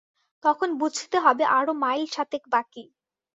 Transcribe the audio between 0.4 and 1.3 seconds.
তখন বুঝতে